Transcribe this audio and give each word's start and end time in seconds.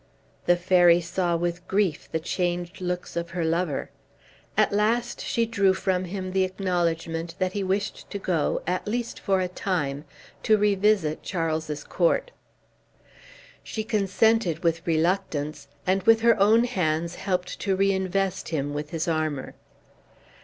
The 0.47 0.55
fairy 0.55 0.99
saw 0.99 1.35
with 1.35 1.67
grief 1.67 2.09
the 2.11 2.19
changed 2.19 2.81
looks 2.81 3.15
of 3.15 3.29
her 3.37 3.45
lover. 3.45 3.91
At 4.57 4.73
last 4.73 5.21
she 5.23 5.45
drew 5.45 5.75
from 5.75 6.05
him 6.05 6.31
the 6.31 6.43
acknowledgment 6.43 7.35
that 7.37 7.53
he 7.53 7.63
wished 7.63 8.09
to 8.09 8.17
go, 8.17 8.63
at 8.65 8.87
least 8.87 9.19
for 9.19 9.41
a 9.41 9.47
time, 9.47 10.05
to 10.41 10.57
revisit 10.57 11.21
Charles's 11.21 11.83
court. 11.83 12.31
She 13.61 13.83
consented 13.83 14.63
with 14.63 14.87
reluctance, 14.87 15.67
and 15.85 16.01
with 16.01 16.21
her 16.21 16.39
own 16.39 16.63
hands 16.63 17.13
helped 17.13 17.59
to 17.59 17.75
reinvest 17.75 18.49
him 18.49 18.73
with 18.73 18.89
his 18.89 19.07
armor. 19.07 19.53